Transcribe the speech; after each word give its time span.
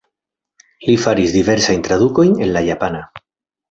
Li 0.85 0.95
faris 1.03 1.37
diversajn 1.37 1.87
tradukojn 1.91 2.37
el 2.49 2.59
la 2.59 2.69
japana. 2.75 3.09